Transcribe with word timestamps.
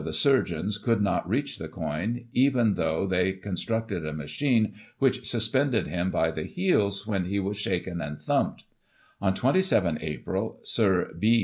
[1843 0.01 0.01
the 0.01 0.41
surgeons 0.41 0.77
could 0.79 0.99
not 0.99 1.29
reach 1.29 1.59
the 1.59 1.67
coin, 1.67 2.25
even 2.33 2.73
though 2.73 3.05
they 3.05 3.33
constructed 3.33 4.03
a 4.03 4.11
machine 4.11 4.73
which 4.97 5.29
suspended 5.29 5.85
him 5.85 6.09
by 6.09 6.31
the 6.31 6.41
heels, 6.45 7.05
when 7.05 7.25
he 7.25 7.39
was 7.39 7.55
shaken 7.57 8.01
and 8.01 8.19
thumped 8.19 8.63
On 9.21 9.35
27 9.35 9.99
April 10.01 10.59
Sir 10.63 11.13
B. 11.19 11.39